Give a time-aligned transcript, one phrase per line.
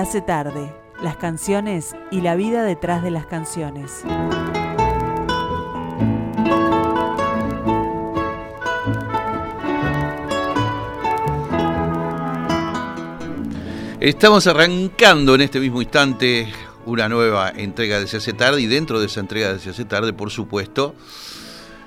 [0.00, 4.02] Hace tarde, las canciones y la vida detrás de las canciones.
[14.00, 16.50] Estamos arrancando en este mismo instante
[16.86, 19.84] una nueva entrega de Se hace tarde y dentro de esa entrega de Se hace
[19.84, 20.94] tarde, por supuesto,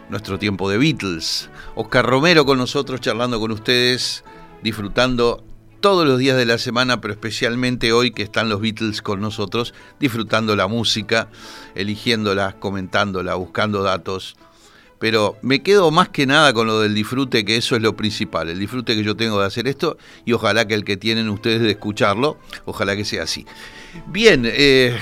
[0.09, 1.49] nuestro tiempo de Beatles.
[1.73, 4.23] Oscar Romero con nosotros charlando con ustedes,
[4.61, 5.43] disfrutando
[5.83, 9.73] todos los días de la semana, pero especialmente hoy que están los Beatles con nosotros,
[9.99, 11.27] disfrutando la música,
[11.75, 14.37] eligiéndola, comentándola, buscando datos
[14.97, 18.47] pero me quedo más que nada con lo del disfrute, que eso es lo principal,
[18.47, 21.59] el disfrute que yo tengo de hacer esto y ojalá que el que tienen ustedes
[21.59, 23.45] de escucharlo, ojalá que sea así.
[24.07, 24.97] Bien, eh,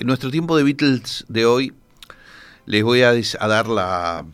[0.00, 1.72] nuestro tiempo de Beatles de hoy
[2.66, 4.26] les voy a, dar la,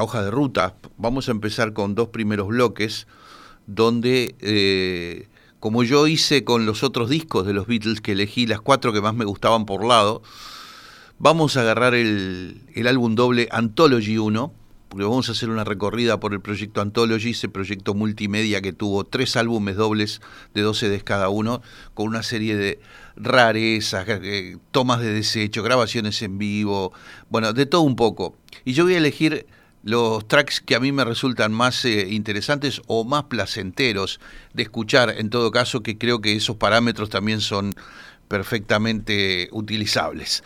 [0.00, 0.74] hoja de ruta.
[0.98, 3.06] Vamos a empezar con dos primeros bloques
[3.68, 4.34] donde...
[4.40, 5.28] Eh,
[5.66, 9.00] como yo hice con los otros discos de los Beatles que elegí, las cuatro que
[9.00, 10.22] más me gustaban por lado,
[11.18, 14.52] Vamos a agarrar el, álbum doble Anthology 1,
[14.88, 19.02] porque vamos a hacer una recorrida por el proyecto Anthology, ese proyecto multimedia que tuvo
[19.02, 20.20] tres álbumes dobles
[20.54, 21.62] de 12 des cada uno,
[21.94, 22.78] con una serie de
[23.16, 24.06] rarezas,
[24.70, 26.92] tomas de desecho, grabaciones en vivo,
[27.28, 28.36] bueno, de todo un poco.
[28.64, 29.46] Y yo voy a elegir
[29.86, 34.18] los tracks que a mí me resultan más eh, interesantes o más placenteros
[34.52, 37.72] de escuchar, en todo caso, que creo que esos parámetros también son
[38.26, 40.42] perfectamente utilizables.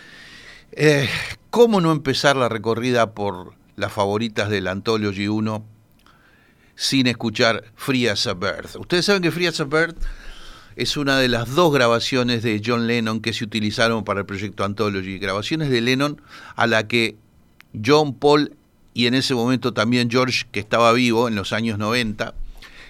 [0.73, 1.09] Eh,
[1.49, 5.65] ¿Cómo no empezar la recorrida por las favoritas del Anthology 1
[6.75, 8.77] sin escuchar Free as a Bird?
[8.79, 9.97] Ustedes saben que Free as a Bird
[10.77, 14.65] es una de las dos grabaciones de John Lennon que se utilizaron para el proyecto
[14.65, 15.19] Anthology.
[15.19, 16.21] Grabaciones de Lennon
[16.57, 17.17] a la que
[17.73, 18.59] John, Paul
[19.01, 22.35] y en ese momento también George, que estaba vivo en los años 90,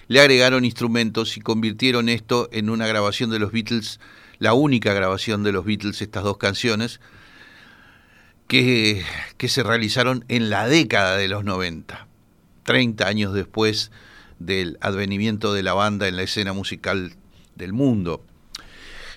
[0.09, 4.01] le agregaron instrumentos y convirtieron esto en una grabación de los Beatles,
[4.37, 6.99] la única grabación de los Beatles, estas dos canciones,
[8.49, 9.05] que,
[9.47, 12.07] se realizaron en la década de los 90,
[12.63, 13.89] 30 años después
[14.37, 17.15] del advenimiento de la banda en la escena musical
[17.55, 18.21] del mundo.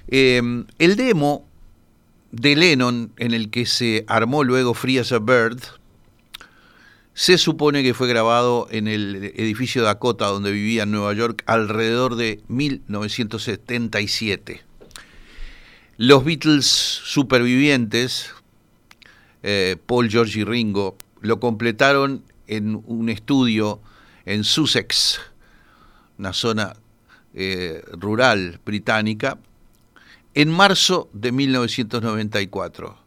[0.06, 1.44] Em, el demo
[2.30, 5.58] de Lennon, en el que se armó luego Free as a Bird,
[7.14, 12.16] se supone que fue grabado en el edificio Dakota donde vivía en Nueva York alrededor
[12.16, 14.62] de 1977.
[15.96, 18.32] Los Beatles supervivientes,
[19.44, 23.80] eh, Paul, George y Ringo, lo completaron en un estudio
[24.24, 25.20] en Sussex,
[26.18, 26.74] una zona
[27.32, 29.38] eh, rural británica,
[30.34, 33.03] en marzo de 1994.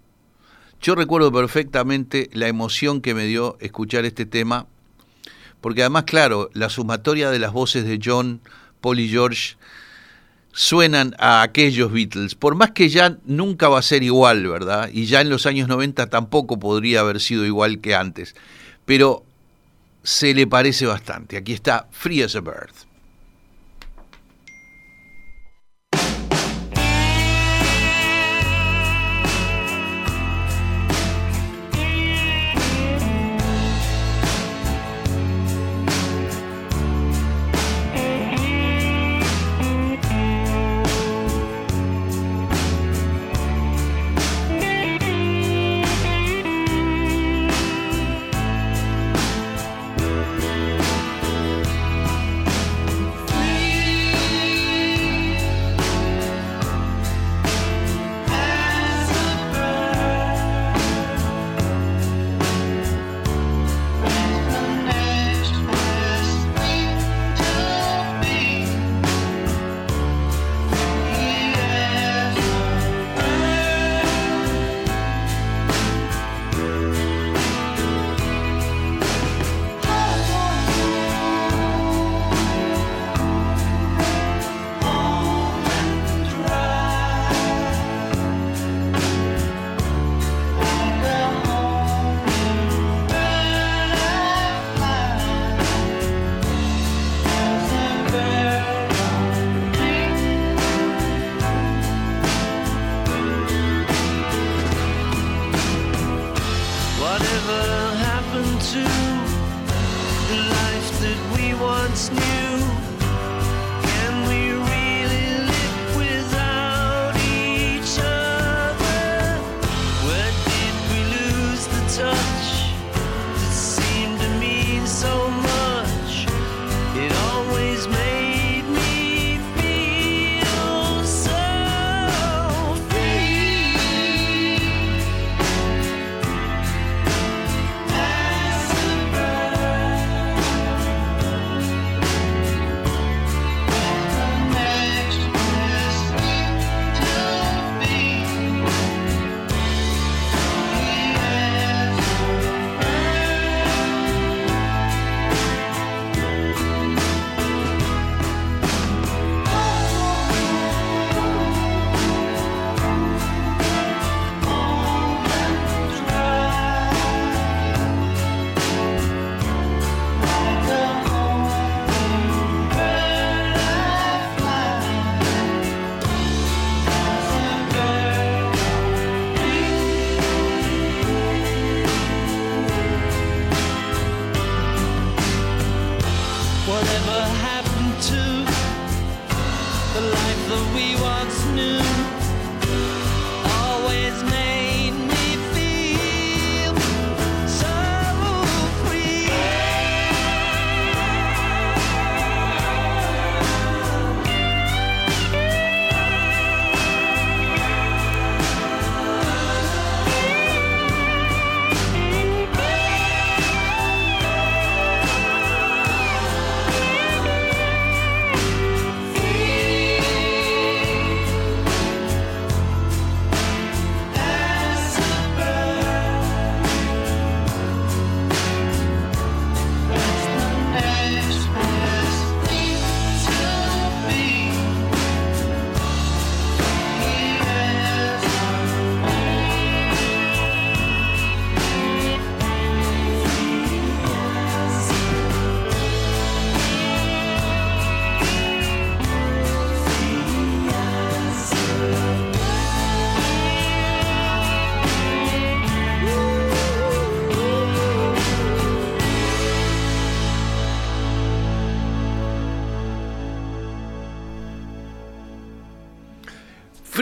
[0.81, 4.67] Yo recuerdo perfectamente la emoción que me dio escuchar este tema,
[5.61, 8.41] porque además, claro, la sumatoria de las voces de John,
[8.79, 9.55] Paul y George
[10.51, 14.89] suenan a aquellos Beatles, por más que ya nunca va a ser igual, ¿verdad?
[14.91, 18.35] Y ya en los años 90 tampoco podría haber sido igual que antes,
[18.85, 19.23] pero
[20.03, 21.37] se le parece bastante.
[21.37, 22.86] Aquí está Free as a Bird.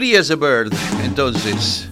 [0.06, 0.72] Free as a Bird,
[1.04, 1.90] entonces,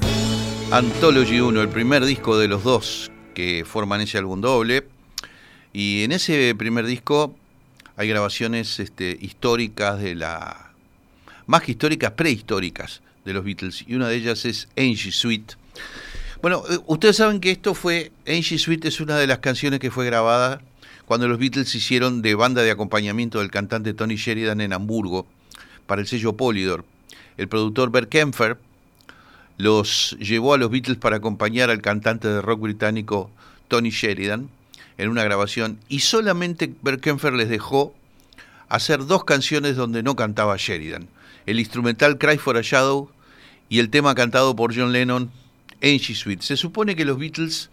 [0.70, 4.86] Anthology 1, el primer disco de los dos que forman ese álbum doble.
[5.74, 7.36] Y en ese primer disco
[7.96, 10.74] hay grabaciones este, históricas de la.
[11.48, 13.84] más históricas, prehistóricas de los Beatles.
[13.88, 15.54] Y una de ellas es Angie Sweet.
[16.40, 18.12] Bueno, eh, ustedes saben que esto fue.
[18.28, 20.62] Angie Sweet es una de las canciones que fue grabada
[21.08, 25.26] cuando los Beatles hicieron de banda de acompañamiento del cantante Tony Sheridan en Hamburgo
[25.88, 26.86] para el sello Polydor
[27.38, 28.58] el productor Bert Kempfer
[29.58, 33.30] los llevó a los Beatles para acompañar al cantante de rock británico
[33.68, 34.50] Tony Sheridan
[34.98, 37.94] en una grabación y solamente Bert Kempfer les dejó
[38.70, 41.08] hacer dos canciones donde no cantaba Sheridan,
[41.46, 43.10] el instrumental Cry for a Shadow
[43.70, 45.32] y el tema cantado por John Lennon,
[45.82, 46.42] Angie Sweet.
[46.42, 47.70] Se supone que los Beatles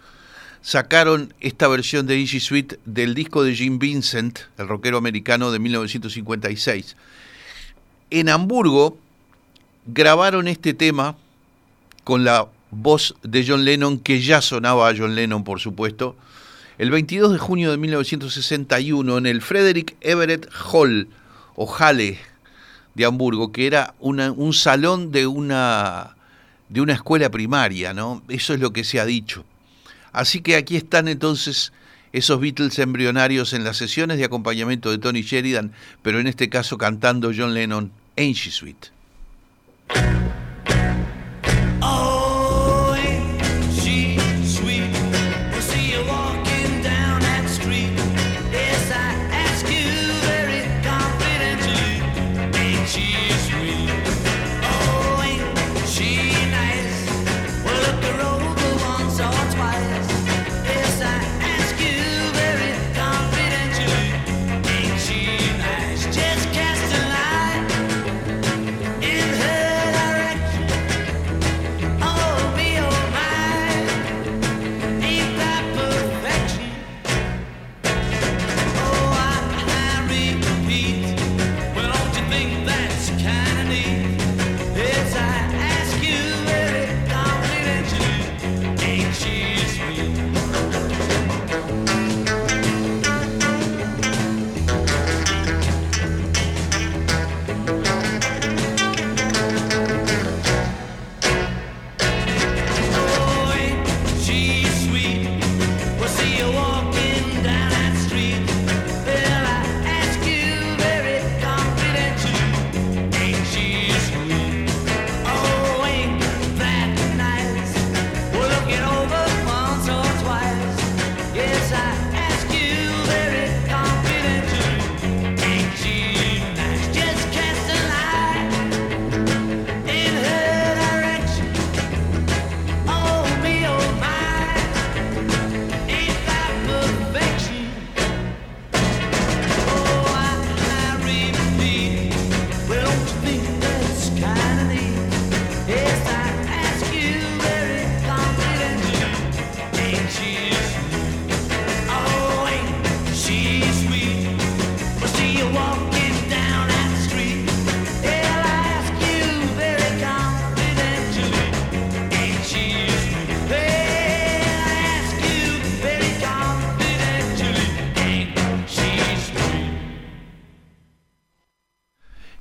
[0.62, 5.58] sacaron esta versión de Angie Sweet del disco de Jim Vincent, el rockero americano de
[5.58, 6.96] 1956.
[8.10, 8.98] En Hamburgo,
[9.86, 11.16] grabaron este tema
[12.04, 16.16] con la voz de John Lennon, que ya sonaba a John Lennon, por supuesto,
[16.78, 21.08] el 22 de junio de 1961 en el Frederick Everett Hall,
[21.56, 22.18] o Halle,
[22.94, 26.16] de Hamburgo, que era un salón de una,
[26.68, 28.22] de una escuela primaria, ¿no?
[28.28, 29.44] Eso es lo que se ha dicho.
[30.12, 31.72] Así que aquí están entonces
[32.12, 35.72] esos Beatles embrionarios en las sesiones de acompañamiento de Tony Sheridan,
[36.02, 38.99] pero en este caso cantando John Lennon Angie Sweet.
[39.92, 40.29] Thank you.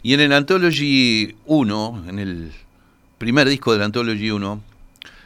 [0.10, 2.52] Y en el Anthology 1, en el
[3.20, 4.60] primer disco del Anthology 1,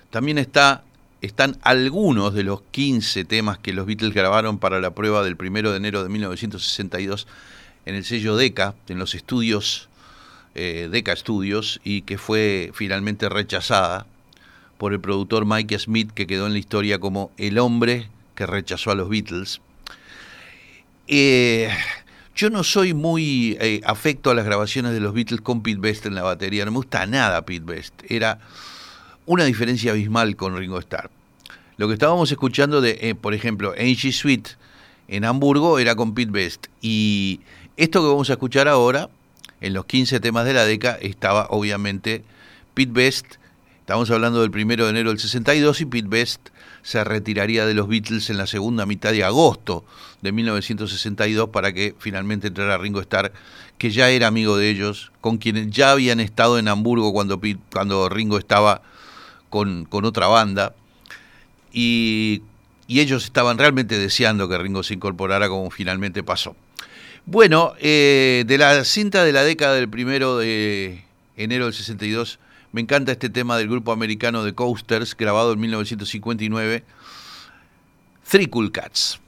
[0.10, 0.84] también está,
[1.22, 5.72] están algunos de los 15 temas que los Beatles grabaron para la prueba del 1
[5.72, 7.28] de enero de 1962
[7.86, 9.88] en el sello Decca, en los estudios
[10.54, 14.06] eh, Decca Studios, y que fue finalmente rechazada
[14.78, 18.92] por el productor Mike Smith, que quedó en la historia como el hombre que rechazó
[18.92, 19.62] a los Beatles.
[21.08, 21.70] Eh,
[22.36, 26.06] yo no soy muy eh, afecto a las grabaciones de los Beatles con Pete Best
[26.06, 27.94] en la batería, no me gusta nada Pete Best.
[28.10, 28.40] Era
[29.26, 31.10] una diferencia abismal con Ringo Starr.
[31.78, 34.48] Lo que estábamos escuchando de, eh, por ejemplo, Angie Sweet
[35.08, 36.68] en Hamburgo era con Pete Best.
[36.82, 37.42] Y
[37.78, 39.10] esto que vamos a escuchar ahora,
[39.62, 42.24] en los 15 temas de la década, estaba obviamente
[42.74, 43.26] Pete Best.
[43.80, 46.50] Estamos hablando del primero de enero del 62 y Pete Best
[46.84, 49.86] se retiraría de los Beatles en la segunda mitad de agosto
[50.22, 53.32] de 1962 para que finalmente entrara Ringo Starr,
[53.78, 58.10] que ya era amigo de ellos, con quienes ya habían estado en Hamburgo cuando, cuando
[58.10, 58.82] Ringo estaba
[59.50, 60.76] con, otra banda.
[61.72, 62.44] Y,
[62.90, 66.56] ellos estaban realmente deseando que Ringo se incorporara como finalmente pasó.
[67.26, 71.04] Bueno, eh, de la cinta de la década del primero de
[71.36, 72.38] enero del 62
[72.74, 76.84] me encanta este tema del grupo americano de Coasters, grabado en 1959,
[78.28, 79.22] Three Cool Cats.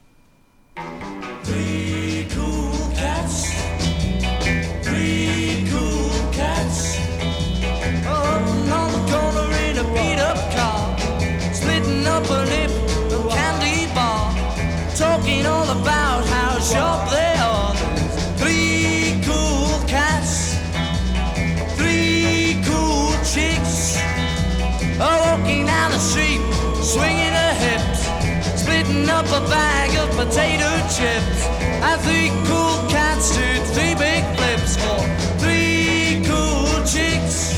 [29.15, 31.39] Up a bag of potato chips.
[31.87, 35.01] And three cool cats do three big flips for
[35.39, 37.55] three cool chicks.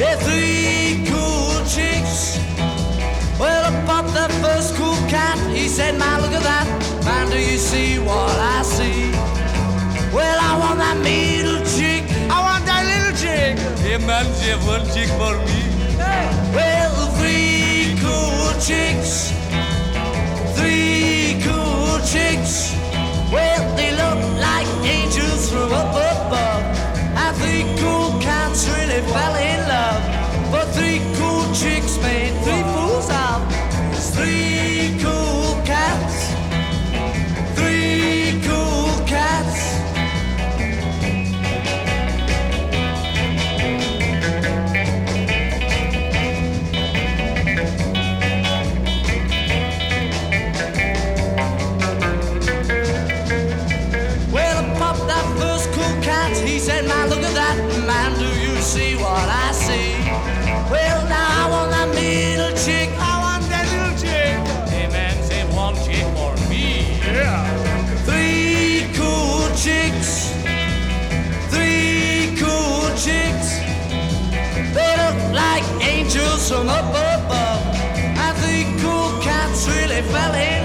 [0.00, 2.40] Yeah, three cool chicks.
[3.38, 5.36] Well, I popped that first cool cat.
[5.54, 6.66] He said, Man, look at that.
[7.04, 9.12] Man, do you see what I see?
[10.16, 12.02] Well, I want that middle chick.
[12.32, 13.58] I want that little chick.
[13.84, 15.60] Hey, man, you have one chick for me.
[16.56, 19.35] Well, three cool chicks,
[29.02, 29.55] cats
[76.48, 77.60] from up above.
[77.74, 80.55] And three cool cats really fell in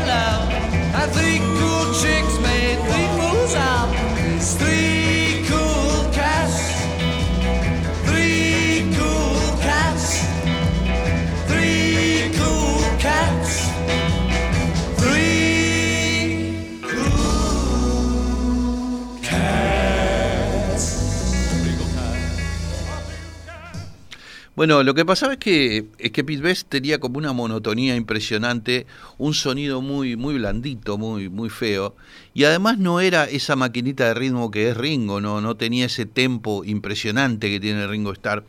[24.62, 28.86] Bueno, lo que pasaba es que, es que Pete Best tenía como una monotonía impresionante,
[29.18, 31.96] un sonido muy, muy blandito, muy, muy feo,
[32.36, 36.06] y además no era esa maquinita de ritmo que es Ringo, no, no tenía ese
[36.06, 38.44] tempo impresionante que tiene Ringo Starr.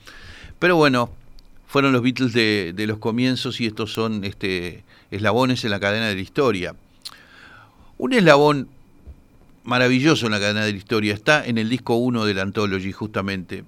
[0.59, 1.11] Pero bueno,
[1.67, 6.09] fueron los Beatles de, de los comienzos y estos son este, eslabones en la cadena
[6.09, 6.77] de la historia.
[7.97, 8.69] Un eslabón
[9.65, 13.65] maravilloso en la cadena de la historia está en el disco 1 del Anthology justamente,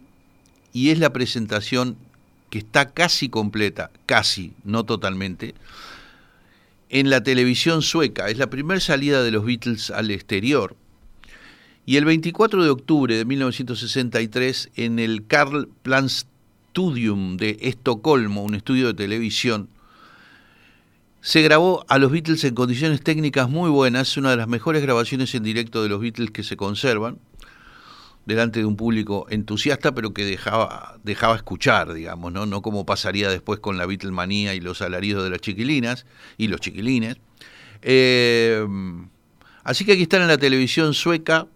[0.75, 1.97] y es la presentación
[2.55, 5.57] que está casi completa, casi, no totalmente,
[6.89, 8.31] en la televisión sueca.
[8.31, 10.77] Es la primera salida de los Beatles al exterior.
[11.85, 18.55] Y el 24 de octubre de 1963, en el Carl Plan Studium de Estocolmo, un
[18.55, 19.69] estudio de televisión,
[21.23, 25.35] se grabó a los Beatles en condiciones técnicas muy buenas, una de las mejores grabaciones
[25.35, 27.19] en directo de los Beatles que se conservan
[28.27, 32.47] delante de un público entusiasta, pero que dejaba, dejaba escuchar, digamos, ¿no?
[32.47, 36.07] No como pasaría después con la Beatlemanía y los alaridos de las chiquilinas
[36.39, 37.17] y los chiquilines.
[37.83, 38.67] Eh,
[39.63, 41.47] así que aquí están en la televisión sueca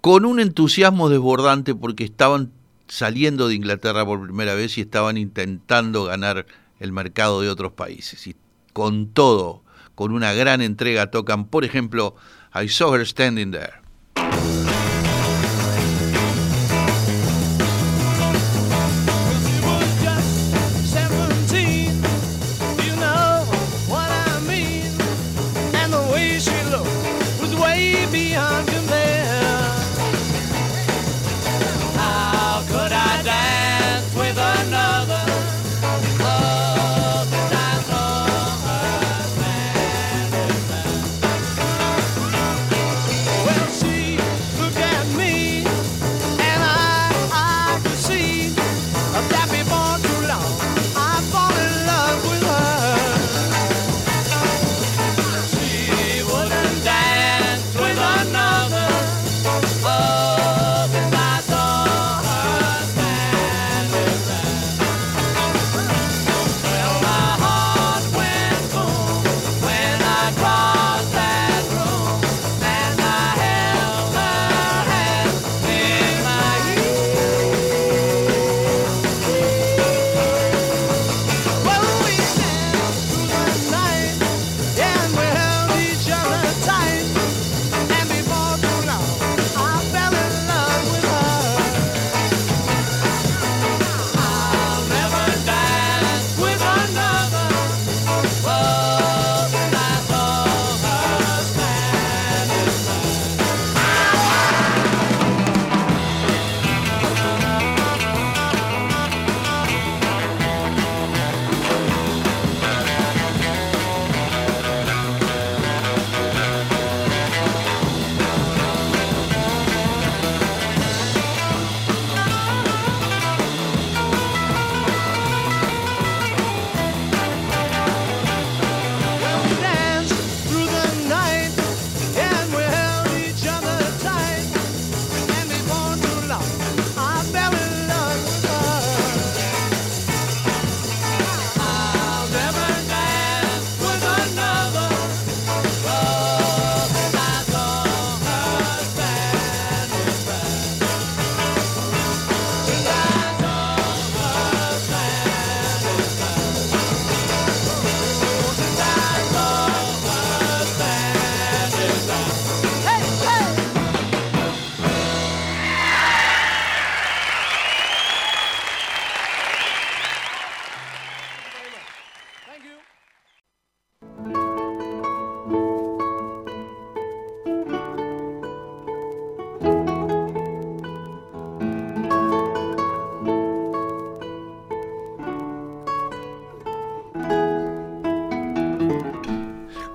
[0.00, 2.52] con un entusiasmo desbordante porque estaban
[2.88, 6.46] saliendo de Inglaterra por primera vez y estaban intentando ganar
[6.80, 8.26] el mercado de otros países.
[8.26, 8.34] Y
[8.72, 9.62] con todo,
[9.94, 12.16] con una gran entrega, tocan, por ejemplo,
[12.54, 14.67] I Saw Her Standing There.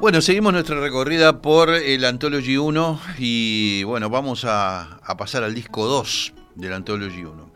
[0.04, 5.86] Bueno, seguimos nuestra recorrida por el Anthology 1 y bueno, vamos a, pasar al disco
[5.86, 7.50] 2 del Anthology 1.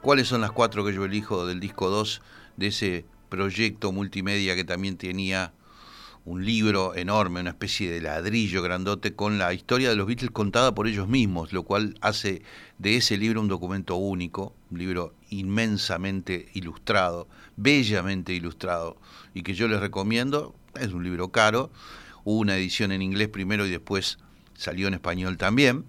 [0.00, 2.22] ¿Cuáles son las cuatro que yo elijo del disco 2
[2.56, 5.52] de ese proyecto multimedia que también tenía
[6.24, 10.72] un libro enorme, una especie de ladrillo grandote con la historia de los Beatles contada
[10.72, 12.42] por ellos mismos, lo cual hace
[12.78, 18.98] de ese libro un documento único, un libro inmensamente ilustrado, bellamente ilustrado,
[19.34, 21.70] y que yo les recomiendo es un libro caro,
[22.24, 24.18] hubo una edición en inglés primero y después
[24.54, 25.84] salió en español también,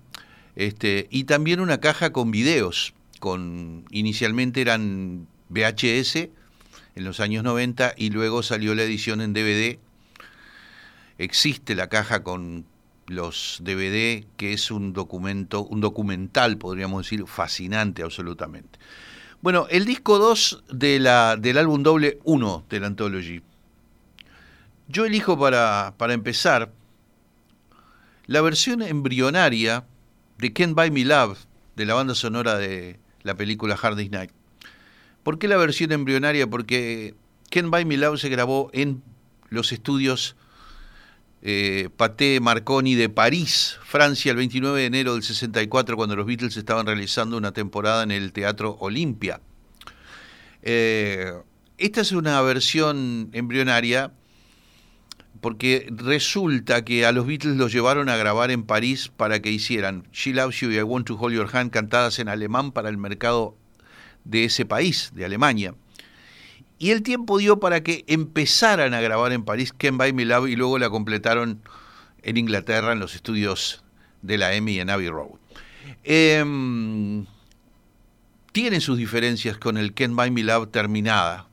[0.56, 6.16] este, y también una caja con videos, con inicialmente eran VHS
[6.96, 9.80] en los años 90 y luego salió la edición en DVD.
[11.18, 12.66] Existe la caja con
[13.08, 18.80] los DVD, que es un documento, un documental, podríamos decir, fascinante absolutamente.
[19.42, 21.00] Bueno, el disco 2 de
[21.40, 23.42] del álbum doble 1 de la Anthology
[24.92, 26.72] yo elijo para, para empezar
[28.28, 29.86] la versión embrionaria
[30.38, 31.38] de Can't Buy Me Love,
[31.76, 34.32] de la banda sonora de la película Hard Day's Night.
[35.24, 36.48] ¿Por qué la versión embrionaria?
[36.48, 37.16] Porque
[37.50, 39.04] Can't Buy Me Love se grabó en
[39.50, 40.36] los estudios
[41.44, 46.56] eh, Paté Marconi de París, Francia, el 29 de enero del 64, cuando los Beatles
[46.56, 49.42] estaban realizando una temporada en el Teatro Olimpia.
[50.62, 51.34] Eh,
[51.78, 54.12] esta es una versión embrionaria
[55.40, 60.04] porque resulta que a los Beatles los llevaron a grabar en París para que hicieran
[60.12, 62.98] She Loves You y I Want to Hold Your Hand cantadas en alemán para el
[62.98, 63.56] mercado
[64.24, 65.74] de ese país, de Alemania.
[66.78, 70.50] Y el tiempo dio para que empezaran a grabar en París Can't Buy Me Love
[70.50, 71.62] y luego la completaron
[72.24, 73.84] en Inglaterra en los estudios
[74.22, 75.40] de la EMI en Abbey Road.
[76.04, 77.26] Em,
[78.52, 81.48] tiene sus diferencias con el Ken Buy Me Love terminada.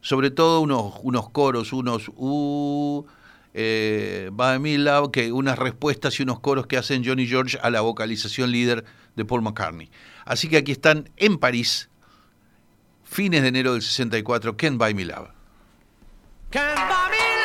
[0.00, 3.04] Sobre todo unos, unos coros, unos uh,
[3.54, 7.70] eh, Buy Me Love, que unas respuestas y unos coros que hacen Johnny George a
[7.70, 8.84] la vocalización líder
[9.16, 9.90] de Paul McCartney.
[10.24, 11.88] Así que aquí están en París,
[13.04, 15.30] fines de enero del 64, Ken Buy Me Love.
[16.50, 17.37] Can't buy me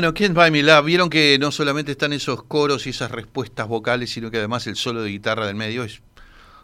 [0.00, 3.68] Bueno, Can't Buy Me Love, vieron que no solamente están esos coros y esas respuestas
[3.68, 6.00] vocales, sino que además el solo de guitarra del medio es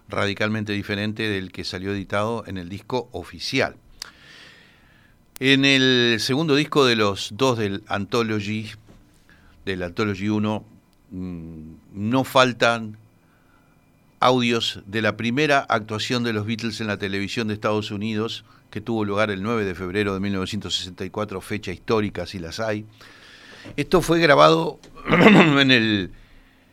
[0.08, 3.76] radicalmente diferente del que salió editado en el disco oficial.
[5.38, 8.70] En el segundo disco de los dos del Anthology,
[9.66, 10.64] del Anthology 1,
[11.10, 11.60] mm,
[11.92, 12.96] no faltan
[14.18, 18.80] audios de la primera actuación de los Beatles en la televisión de Estados Unidos, que
[18.80, 22.86] tuvo lugar el 9 de febrero de 1964, fecha histórica si las hay,
[23.76, 24.78] esto fue grabado
[25.10, 26.10] en el,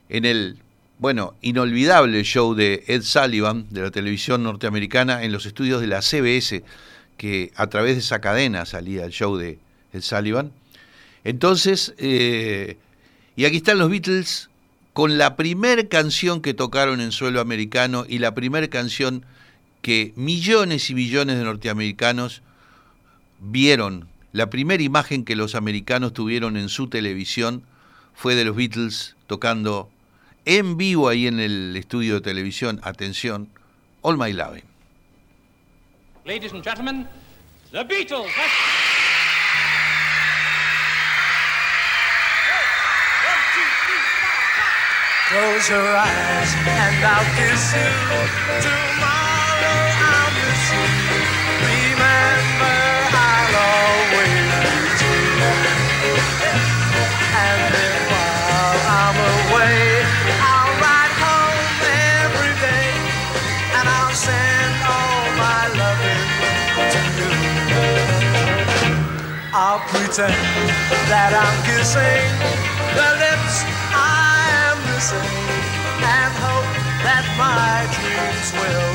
[0.09, 0.57] en el,
[0.99, 6.01] bueno, inolvidable show de Ed Sullivan de la televisión norteamericana en los estudios de la
[6.01, 6.63] CBS,
[7.17, 9.59] que a través de esa cadena salía el show de
[9.93, 10.51] Ed Sullivan.
[11.23, 12.77] Entonces, eh,
[13.35, 14.49] y aquí están los Beatles
[14.93, 19.25] con la primer canción que tocaron en suelo americano y la primera canción
[19.81, 22.41] que millones y millones de norteamericanos
[23.39, 27.63] vieron la primera imagen que los americanos tuvieron en su televisión
[28.15, 29.89] fue de los Beatles tocando
[30.45, 33.47] en vivo ahí en el estudio de televisión, atención,
[34.01, 34.63] All My Loving.
[36.25, 37.07] Ladies and gentlemen,
[37.71, 38.31] the Beatles.
[45.29, 47.89] Close your eyes and I'll kiss you.
[48.61, 50.32] Tomorrow I'll
[69.85, 70.33] pretend
[71.13, 72.25] that I'm kissing.
[72.97, 73.61] The lips
[73.93, 75.29] I am missing
[76.01, 76.73] and hope
[77.05, 78.92] that my dreams will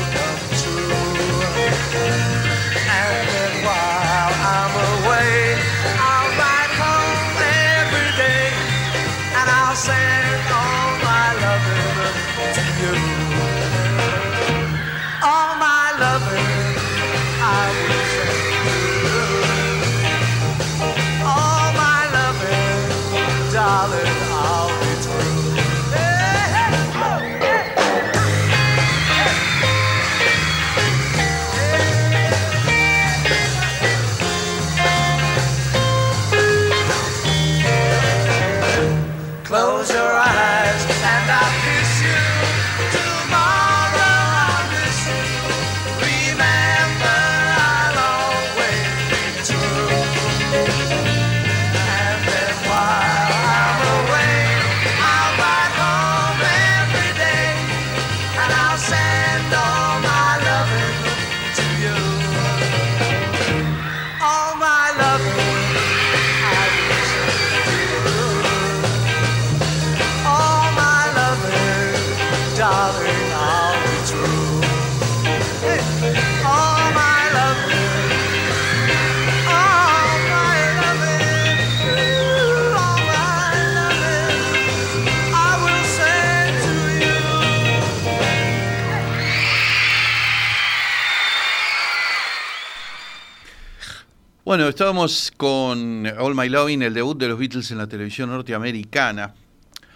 [94.69, 99.33] Estábamos con All My Loving, el debut de los Beatles en la televisión norteamericana.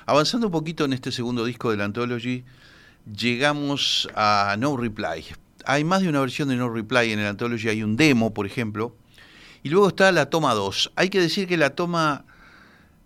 [0.08, 2.44] Avanzando un poquito en este segundo disco de la Anthology,
[3.06, 5.26] llegamos a No Reply.
[5.66, 8.48] Hay más de una versión de No Reply en el Anthology, hay un demo, por
[8.48, 8.96] ejemplo,
[9.62, 10.94] y luego está la toma 2.
[10.96, 12.26] Hay que decir que la toma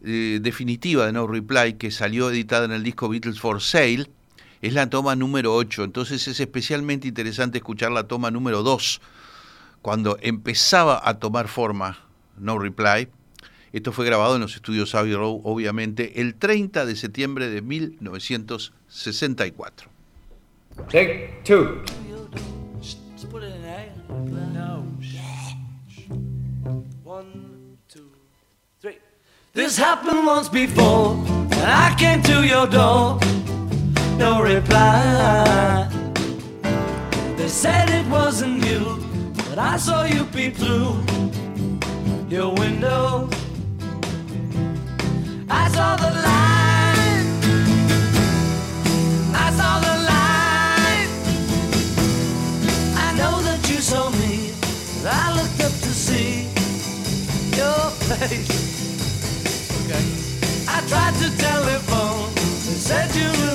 [0.06, 4.10] eh, definitiva de No Reply, que salió editada en el disco Beatles for Sale,
[4.62, 5.84] es la toma número 8.
[5.84, 9.02] Entonces es especialmente interesante escuchar la toma número 2
[9.82, 11.98] cuando empezaba a tomar forma
[12.38, 13.08] No Reply.
[13.74, 19.90] Esto fue grabado en los estudios Abbey Road, obviamente, el 30 de septiembre de 1964.
[20.90, 21.84] Take two.
[29.54, 33.20] This happened once before, and I came to your door.
[34.20, 35.90] No reply.
[37.38, 39.07] They said it wasn't you.
[39.58, 41.04] But I saw you peep through
[42.30, 43.28] your window.
[45.50, 47.26] I saw the light.
[49.34, 51.10] I saw the light.
[53.06, 54.54] I know that you saw me.
[55.04, 56.44] I looked up to see
[57.58, 58.54] your face.
[59.82, 60.06] Okay.
[60.70, 62.32] I tried to telephone.
[62.36, 63.47] They said you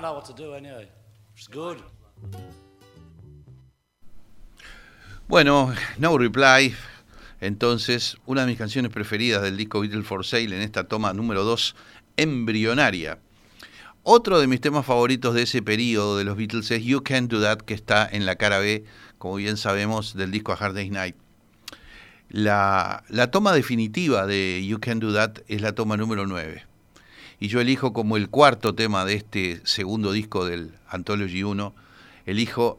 [0.00, 0.88] found out what to do anyway.
[1.34, 1.78] It's good.
[5.26, 6.74] Bueno, No Reply,
[7.40, 11.44] entonces, una de mis canciones preferidas del disco Beatles for Sale en esta toma número
[11.44, 11.74] 2,
[12.16, 13.18] embrionaria.
[14.04, 17.42] Otro de mis temas favoritos de ese periodo de los Beatles es You Can't Do
[17.42, 18.84] That, que está en la cara B,
[19.18, 21.16] como bien sabemos, del disco A Hard Day's Night.
[22.30, 26.67] La, la toma definitiva de You Can't Do That es la toma número 9.
[27.40, 31.72] Y yo elijo como el cuarto tema de este segundo disco del Anthology 1,
[32.26, 32.78] elijo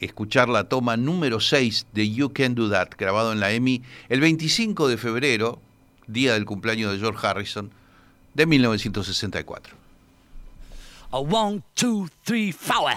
[0.00, 4.20] escuchar la toma número 6 de You Can Do That, grabado en la EMI el
[4.20, 5.60] 25 de febrero,
[6.06, 7.70] día del cumpleaños de George Harrison,
[8.34, 9.76] de 1964.
[11.12, 12.90] A one, two, three, four.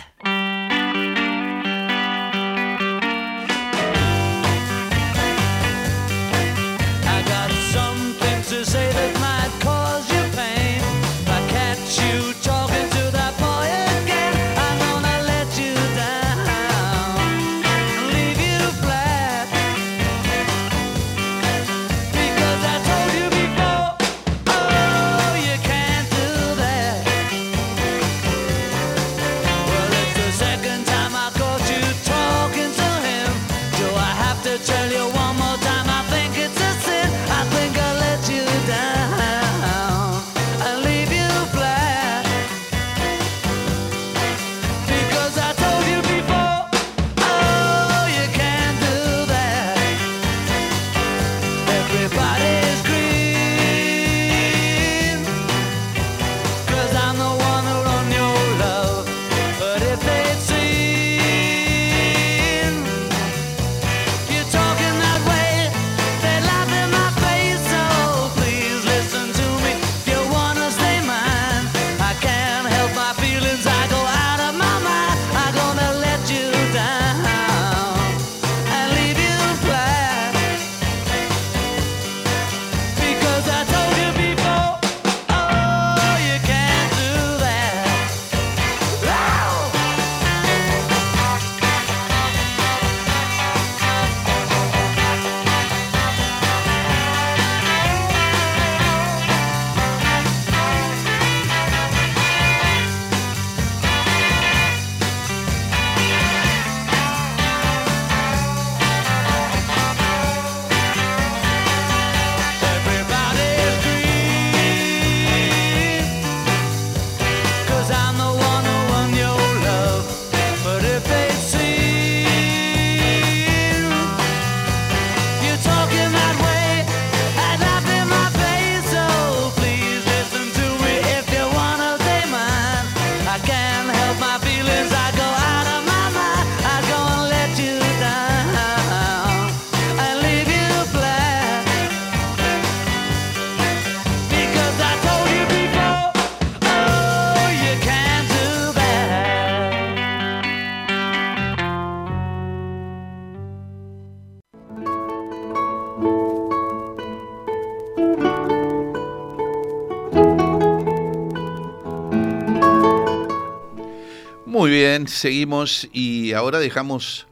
[164.67, 167.25] Muy bien, seguimos y ahora dejamos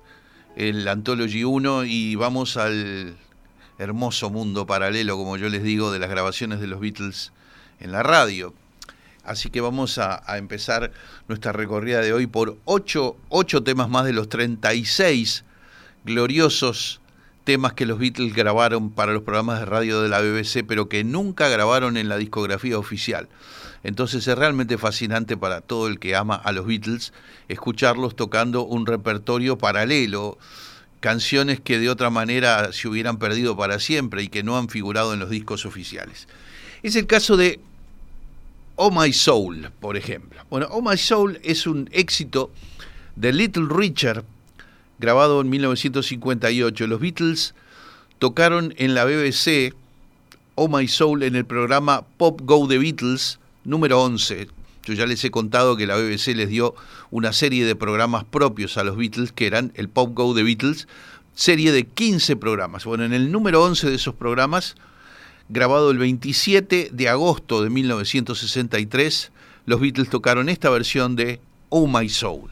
[0.55, 3.17] el Anthology 1 y vamos al
[3.77, 7.33] hermoso mundo paralelo, como yo les digo, de las grabaciones de los Beatles
[7.81, 8.53] en la radio.
[9.25, 10.93] Así que vamos a, a empezar
[11.27, 15.43] nuestra recorrida de hoy por ocho, ocho temas más de los 36
[16.05, 17.01] gloriosos
[17.43, 21.03] temas que los Beatles grabaron para los programas de radio de la BBC, pero que
[21.03, 23.27] nunca grabaron en la discografía oficial.
[23.85, 27.13] Entonces es realmente fascinante para todo el que ama a los Beatles
[27.49, 30.39] escucharlos tocando un repertorio paralelo,
[31.01, 35.13] canciones que de otra manera se hubieran perdido para siempre y que no han figurado
[35.13, 36.27] en los discos oficiales.
[36.81, 37.59] Es el caso de
[38.75, 40.41] Oh My Soul, por ejemplo.
[40.49, 42.49] Bueno, Oh My Soul es un éxito
[43.15, 44.23] de Little Richard,
[44.97, 46.87] grabado en 1958.
[46.87, 47.53] Los Beatles
[48.17, 49.75] tocaron en la BBC
[50.55, 54.47] Oh My Soul en el programa Pop Go The Beatles número 11.
[54.85, 56.75] Yo ya les he contado que la BBC les dio
[57.09, 60.87] una serie de programas propios a los Beatles, que eran el Pop Go de Beatles,
[61.33, 62.85] serie de 15 programas.
[62.85, 64.75] Bueno, en el número 11 de esos programas,
[65.49, 69.31] grabado el 27 de agosto de 1963,
[69.65, 71.39] los Beatles tocaron esta versión de
[71.69, 72.51] Oh My Soul.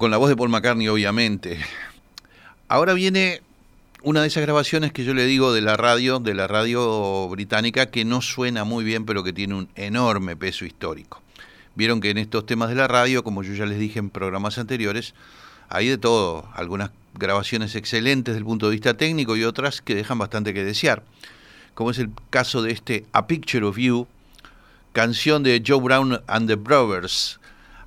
[0.00, 1.60] Con la voz de Paul McCartney, obviamente.
[2.68, 3.42] Ahora viene
[4.02, 7.90] una de esas grabaciones que yo le digo de la radio, de la radio británica,
[7.90, 11.20] que no suena muy bien, pero que tiene un enorme peso histórico.
[11.74, 14.56] Vieron que en estos temas de la radio, como yo ya les dije en programas
[14.56, 15.12] anteriores,
[15.68, 19.94] hay de todo, algunas grabaciones excelentes desde el punto de vista técnico y otras que
[19.94, 21.02] dejan bastante que desear,
[21.74, 24.08] como es el caso de este A Picture of You,
[24.94, 27.39] canción de Joe Brown and the Brothers,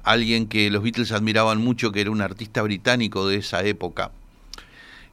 [0.03, 4.11] alguien que los Beatles admiraban mucho, que era un artista británico de esa época.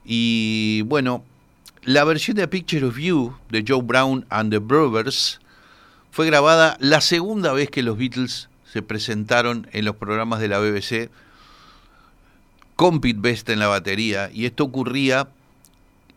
[0.05, 1.23] Y bueno,
[1.83, 5.39] la versión de Picture of You de Joe Brown and the Brothers
[6.11, 10.59] fue grabada la segunda vez que los Beatles se presentaron en los programas de la
[10.59, 11.09] BBC
[12.75, 14.29] con Pete Best en la batería.
[14.33, 15.27] Y esto ocurría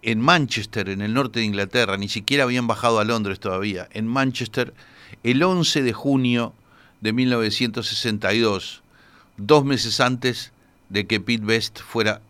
[0.02, 4.06] en Manchester, en el norte de Inglaterra, ni siquiera habían bajado a Londres todavía, en
[4.06, 4.74] Manchester,
[5.22, 6.52] el 11 de junio
[7.05, 8.82] de 1962,
[9.36, 10.52] dos meses antes
[10.88, 12.22] de que Pete Best fuera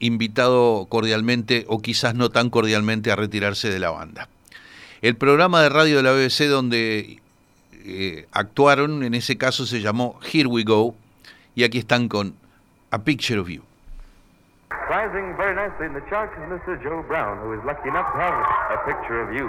[0.00, 4.28] invitado cordialmente o quizás no tan cordialmente a retirarse de la banda.
[5.00, 7.22] El programa de radio de la BBC donde
[7.72, 10.94] eh, actuaron en ese caso se llamó Here We Go
[11.54, 12.34] y aquí están con
[12.90, 13.62] A Picture of You.
[14.90, 16.76] Rising very nicely in the is Mr.
[16.82, 18.34] Joe Brown, who is lucky enough to have
[18.76, 19.48] a picture of you,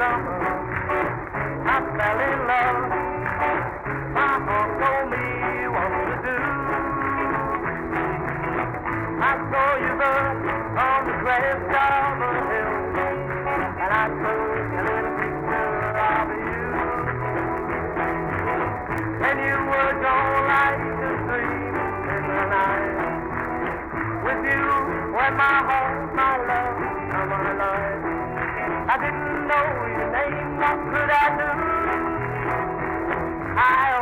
[0.00, 0.40] summer,
[1.66, 2.80] I fell in love.
[4.16, 5.39] My heart told me
[9.50, 10.30] saw you there
[10.78, 12.74] on the crest of a hill,
[13.82, 15.74] and I took a little picture
[16.06, 16.70] of you.
[19.26, 21.74] And you were gone like a dream
[22.14, 22.94] in the night.
[24.22, 24.64] With you,
[25.18, 26.78] when my heart, my love,
[27.10, 28.06] my life.
[28.86, 29.66] I didn't know
[29.98, 31.50] your name, what could I do?
[33.58, 33.99] I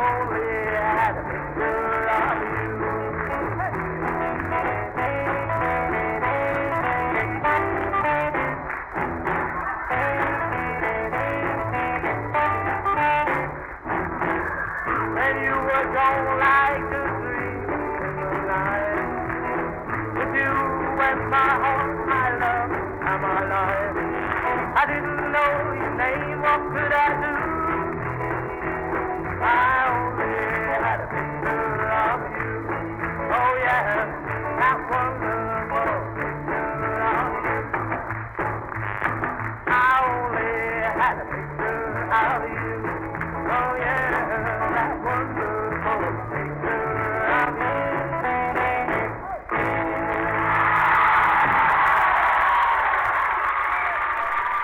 [24.75, 27.28] I didn't know your name, what could I do?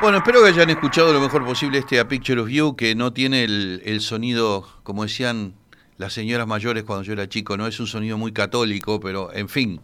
[0.06, 3.12] Bueno, espero que hayan escuchado lo mejor posible este A Picture of You, que no
[3.12, 5.56] tiene el, el sonido, como decían
[5.98, 9.50] las señoras mayores cuando yo era chico, no es un sonido muy católico, pero en
[9.50, 9.82] fin.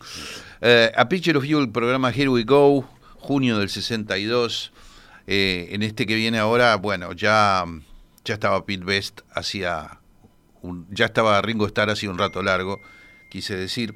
[0.62, 4.72] Eh, A Picture of You, el programa Here We Go, junio del 62.
[5.26, 7.66] eh, en este que viene ahora, bueno, ya,
[8.24, 10.02] ya estaba Pete Best hacía
[10.92, 12.80] ya estaba Ringo Starr hacía un rato largo,
[13.32, 13.96] quise decir.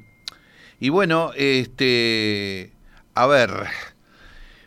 [0.80, 2.72] Y bueno, este,
[3.14, 3.68] a ver,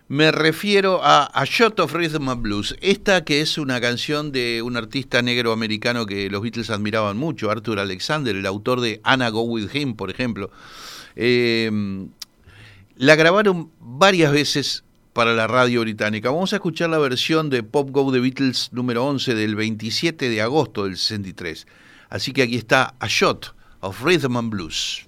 [0.10, 4.64] me refiero a A Shot of Rhythm and Blues, esta que es una canción de
[4.64, 9.30] un artista negro americano que los Beatles admiraban mucho, Arthur Alexander, el autor de Anna
[9.30, 10.50] Go With Him, por ejemplo.
[11.16, 11.70] Eh,
[12.96, 14.84] la grabaron varias veces
[15.14, 16.32] para la radio británica.
[16.32, 20.42] Vamos a escuchar la versión de Pop Go The Beatles número 11 del 27 de
[20.42, 21.68] agosto del 63.
[22.10, 25.06] Así que aquí está A Shot of Rhythm and Blues.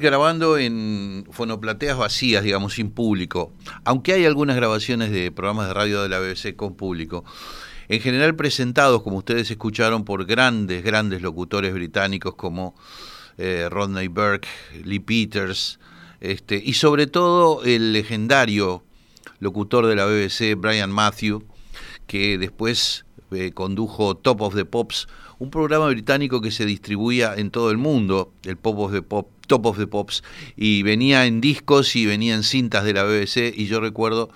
[0.00, 3.52] Grabando en fonoplateas vacías, digamos, sin público.
[3.84, 7.24] Aunque hay algunas grabaciones de programas de radio de la BBC con público.
[7.88, 12.74] en general presentados, como ustedes escucharon, por grandes, grandes locutores británicos como
[13.38, 14.48] eh, Rodney Burke,
[14.84, 15.78] Lee Peters,
[16.20, 18.84] este, y sobre todo el legendario
[19.40, 21.44] locutor de la BBC, Brian Matthew,
[22.06, 23.04] que después
[23.34, 25.08] eh, condujo Top of the Pops,
[25.38, 29.28] un programa británico que se distribuía en todo el mundo, el Pop of the Pop,
[29.46, 30.22] Top of the Pops,
[30.56, 34.30] y venía en discos y venía en cintas de la BBC, y yo recuerdo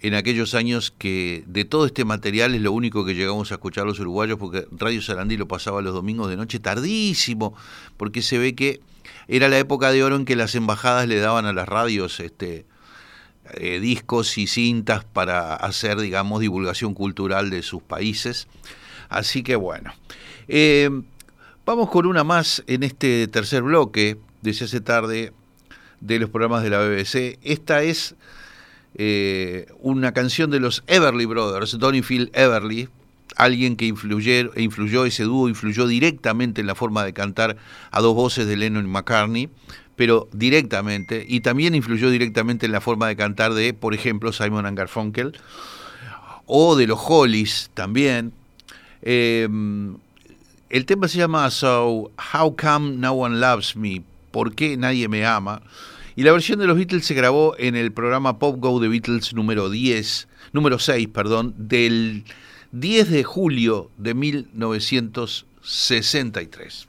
[0.00, 3.86] en aquellos años que de todo este material es lo único que llegamos a escuchar
[3.86, 7.54] los uruguayos, porque Radio Sarandí lo pasaba los domingos de noche tardísimo,
[7.96, 8.80] porque se ve que
[9.28, 12.66] era la época de oro en que las embajadas le daban a las radios este,
[13.52, 18.48] eh, discos y cintas para hacer, digamos, divulgación cultural de sus países.
[19.08, 19.92] Así que bueno,
[20.48, 20.90] eh,
[21.66, 25.32] vamos con una más en este tercer bloque de hace tarde
[26.00, 27.38] de los programas de la BBC.
[27.42, 28.14] Esta es
[28.94, 32.88] eh, una canción de los Everly Brothers, Donny Phil Everly,
[33.36, 37.56] alguien que influyó, influyó, ese dúo influyó directamente en la forma de cantar
[37.90, 39.48] a dos voces de Lennon y McCartney,
[39.96, 44.66] pero directamente, y también influyó directamente en la forma de cantar de, por ejemplo, Simon
[44.66, 45.38] and Garfunkel,
[46.46, 48.32] o de los Hollies también.
[49.02, 49.48] Eh,
[50.70, 54.02] el tema se llama So, How Come No One Loves Me?
[54.30, 55.62] ¿Por qué nadie me ama?
[56.16, 59.32] Y la versión de los Beatles se grabó en el programa Pop Go de Beatles
[59.34, 62.24] número 10, número 6, perdón, del
[62.72, 66.88] 10 de julio de 1963.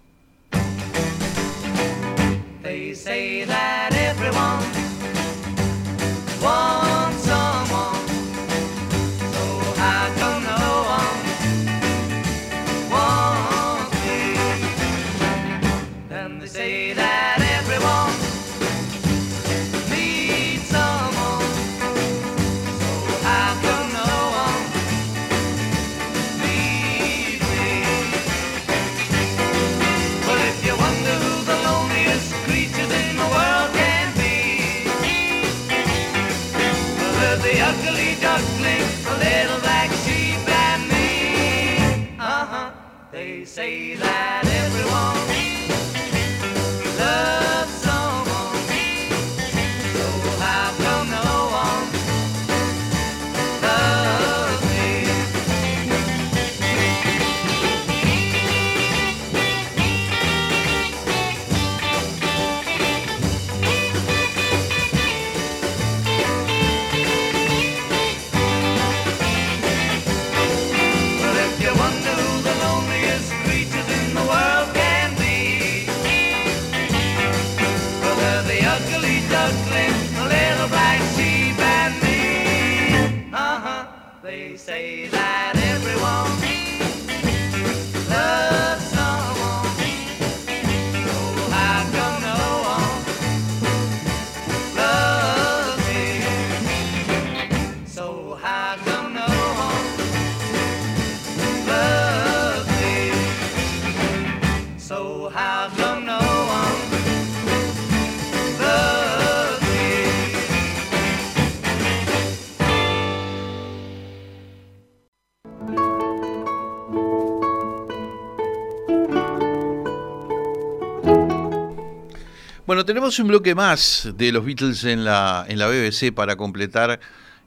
[122.85, 126.99] Tenemos un bloque más de los Beatles en la, en la BBC para completar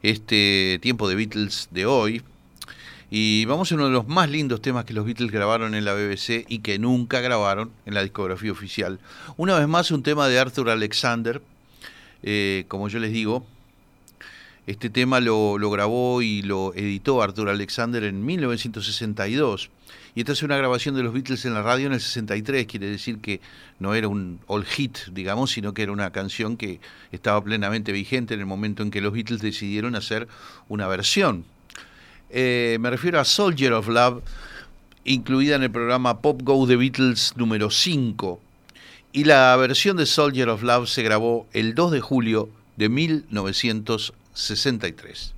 [0.02, 2.22] este tiempo de Beatles de hoy.
[3.08, 5.94] Y vamos a uno de los más lindos temas que los Beatles grabaron en la
[5.94, 8.98] BBC y que nunca grabaron en la discografía oficial.
[9.36, 11.40] Una vez más, un tema de Arthur Alexander.
[12.24, 13.46] Eh, como yo les digo,
[14.66, 19.70] este tema lo grabó y lo editó Arthur Alexander en 1962.
[20.18, 22.90] Y esta es una grabación de los Beatles en la radio en el 63, quiere
[22.90, 23.40] decir que
[23.78, 26.80] no era un all hit, digamos, sino que era una canción que
[27.12, 30.26] estaba plenamente vigente en el momento en que los Beatles decidieron hacer
[30.68, 31.44] una versión.
[32.30, 34.24] Eh, me refiero a Soldier of Love,
[35.04, 38.40] incluida en el programa Pop Go The Beatles número 5.
[39.12, 45.34] Y la versión de Soldier of Love se grabó el 2 de julio de 1963.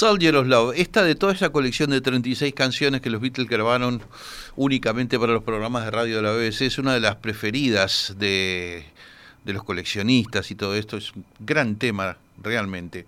[0.00, 4.00] Soldier of Love, esta de toda esa colección de 36 canciones que los Beatles grabaron
[4.56, 8.86] únicamente para los programas de radio de la BBC, es una de las preferidas de,
[9.44, 13.04] los coleccionistas y todo esto, es un gran tema realmente.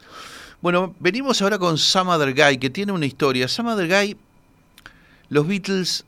[0.61, 3.49] Bueno, venimos ahora con Some Other Guy, que tiene una historia.
[3.49, 4.18] Some Other Guy,
[5.30, 6.05] los Beatles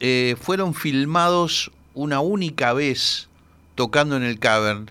[0.00, 3.28] eh, fueron filmados una única vez
[3.76, 4.90] tocando en el Cavern.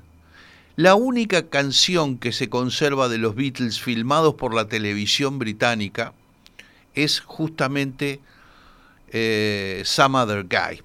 [0.77, 6.13] La única canción que se conserva de los Beatles filmados por la televisión británica
[6.93, 8.19] es justamente
[9.11, 10.83] eh, Some Other Guy.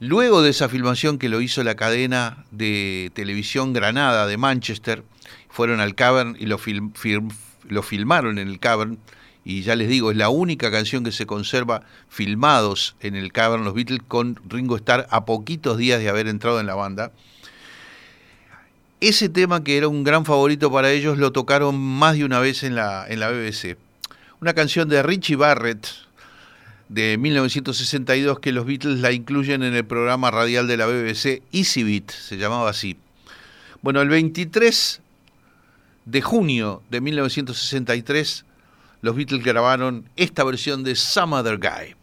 [0.00, 5.04] Luego de esa filmación que lo hizo la cadena de televisión Granada de Manchester,
[5.48, 6.58] fueron al Cavern y lo,
[7.68, 8.98] lo filmaron en el Cavern.
[9.44, 13.62] Y ya les digo, es la única canción que se conserva filmados en el Cavern
[13.62, 17.12] los Beatles con Ringo Starr a poquitos días de haber entrado en la banda.
[19.02, 22.62] Ese tema que era un gran favorito para ellos lo tocaron más de una vez
[22.62, 23.76] en la, en la BBC.
[24.40, 25.88] Una canción de Richie Barrett
[26.88, 31.82] de 1962 que los Beatles la incluyen en el programa radial de la BBC Easy
[31.82, 32.96] Beat, se llamaba así.
[33.80, 35.00] Bueno, el 23
[36.04, 38.44] de junio de 1963
[39.00, 41.96] los Beatles grabaron esta versión de Some Other Guy.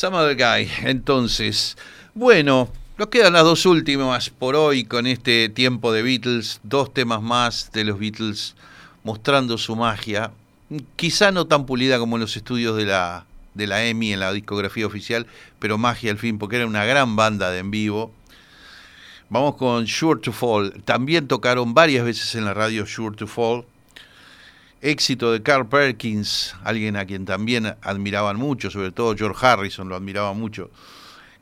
[0.00, 0.66] Some Other Guy.
[0.88, 1.76] Entonces,
[2.14, 6.58] bueno, nos quedan las dos últimas por hoy con este tiempo de Beatles.
[6.62, 8.56] Dos temas más de los Beatles
[9.04, 10.30] mostrando su magia.
[10.96, 14.32] Quizá no tan pulida como en los estudios de la, de la EMI en la
[14.32, 15.26] discografía oficial,
[15.58, 18.10] pero magia al fin, porque era una gran banda de en vivo.
[19.28, 20.82] Vamos con Sure to Fall.
[20.86, 23.66] También tocaron varias veces en la radio Sure to Fall.
[24.82, 29.96] Éxito de Carl Perkins, alguien a quien también admiraban mucho, sobre todo George Harrison lo
[29.96, 30.70] admiraba mucho.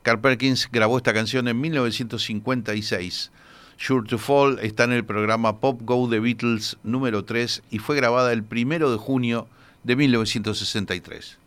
[0.01, 3.31] Carl Perkins grabó esta canción en 1956.
[3.77, 7.95] Sure to Fall está en el programa Pop Go The Beatles número 3 y fue
[7.95, 9.47] grabada el primero de junio
[9.83, 11.37] de 1963.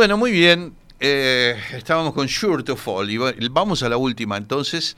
[0.00, 0.72] Bueno, muy bien.
[0.98, 4.96] Eh, estábamos con Sure to Fall y va- vamos a la última entonces.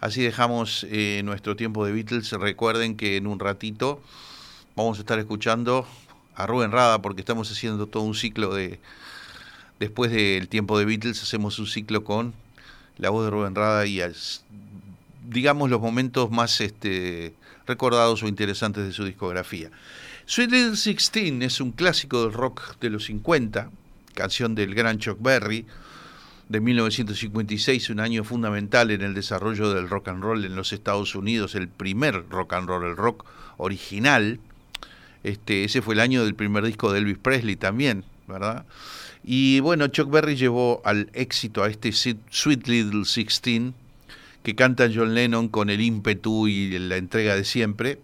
[0.00, 2.32] Así dejamos eh, nuestro tiempo de Beatles.
[2.32, 4.00] Recuerden que en un ratito
[4.74, 5.86] vamos a estar escuchando
[6.34, 8.80] a Rubén Rada porque estamos haciendo todo un ciclo de...
[9.80, 12.32] Después del tiempo de Beatles hacemos un ciclo con
[12.96, 14.00] la voz de Rubén Rada y
[15.28, 17.34] digamos los momentos más este,
[17.66, 19.70] recordados o interesantes de su discografía.
[20.24, 23.70] Sweet Little Sixteen es un clásico del rock de los 50,
[24.14, 25.66] canción del gran Chuck Berry
[26.48, 31.14] de 1956, un año fundamental en el desarrollo del rock and roll en los Estados
[31.14, 33.26] Unidos, el primer rock and roll, el rock
[33.58, 34.40] original.
[35.24, 38.64] Este, ese fue el año del primer disco de Elvis Presley también, ¿verdad?
[39.24, 43.74] Y bueno, Chuck Berry llevó al éxito a este Sweet Little Sixteen
[44.42, 48.00] que canta John Lennon con el ímpetu y la entrega de siempre.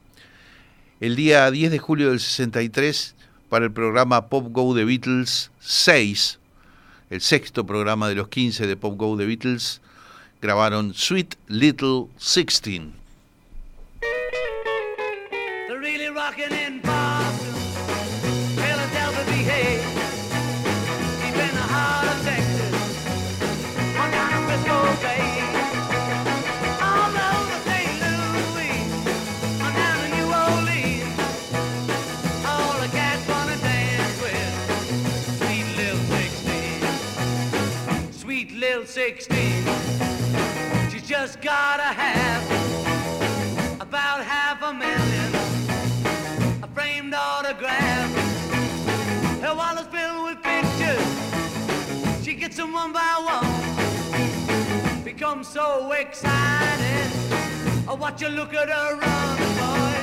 [1.01, 3.15] El día 10 de julio del 63,
[3.55, 6.41] para el programa Pop Go The Beatles 6,
[7.11, 9.81] el sexto programa de los 15 de Pop Go The Beatles,
[10.43, 12.95] grabaron Sweet Little Sixteen.
[39.05, 39.37] 16.
[40.91, 42.43] She's just gotta have
[43.79, 45.35] about half a million.
[46.63, 48.11] A framed autograph.
[49.43, 51.05] Her wallet's filled with pictures.
[52.25, 55.05] She gets them one by one.
[55.05, 57.11] Becomes so excited.
[57.87, 59.97] I watch her look at her run, boy.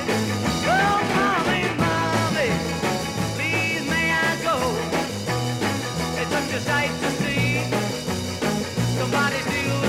[0.78, 2.50] Oh, mommy, mommy,
[3.34, 4.56] please may I go?
[6.20, 7.21] It's such a sight to see.
[9.12, 9.81] Nobody do.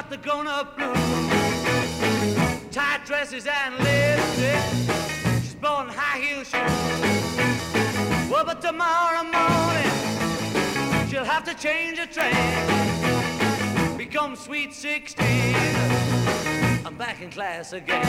[0.00, 0.96] Got the grown up blues,
[2.70, 4.62] tight dresses and lipstick.
[5.42, 8.30] She's blowing high heel shoes.
[8.30, 9.92] Well, but tomorrow morning
[11.08, 12.34] she'll have to change her train.
[13.98, 15.26] Become sweet 16.
[16.86, 18.06] I'm back in class again.